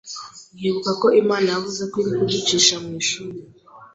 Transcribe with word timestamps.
nkibukako 0.57 1.05
Imana 1.21 1.47
yavuze 1.53 1.81
ko 1.91 1.95
iri 2.01 2.11
kuducisha 2.17 2.75
mu 2.83 2.91
ishuri, 3.01 3.37